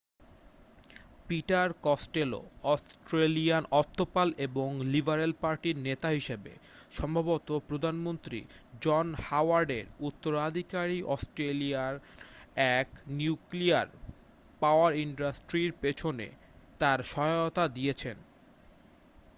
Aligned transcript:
Peter 1.27 1.69
Costello 1.83 2.41
অস্ট্রেলিয়ার 2.65 3.63
অর্থপাল 3.71 4.29
এবং 4.39 4.69
লিবারেল 4.85 5.31
পার্টি-র 5.41 5.77
নেতা 5.79 6.09
হিসাবে 6.09 6.51
সম্ভবত 6.91 7.47
প্রধানমন্ত্রী 7.67 8.39
জন 8.81 9.05
হাওয়ার্ড 9.23 9.69
এর 9.71 9.85
উত্তরাধিকারী 9.99 10.97
অস্ট্রেলিয়ার 11.07 11.95
এক 12.77 12.87
নিউক্লিয়ার 13.17 13.87
পাওয়ার 14.61 14.91
ইনডাস্ট্রির 14.95 15.71
পিছনে 15.81 16.27
তার 16.79 16.99
সহায়তা 17.03 17.63
দিয়েছেন 17.67 18.17